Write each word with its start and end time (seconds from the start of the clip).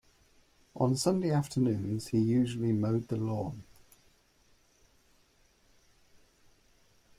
On 0.75 0.95
Sunday 0.95 1.29
afternoons 1.29 2.07
he 2.07 2.17
usually 2.17 2.71
mowed 2.71 3.07
the 3.07 3.17
lawn. 3.17 3.61